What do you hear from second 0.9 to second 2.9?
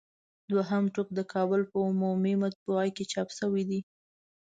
ټوک د کابل په عمومي مطبعه